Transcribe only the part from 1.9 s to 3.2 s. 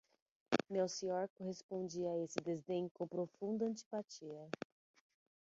a esse desdém com